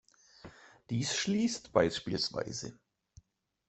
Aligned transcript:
Dies 0.89 1.15
schließt 1.15 1.73
bsw. 1.75 2.71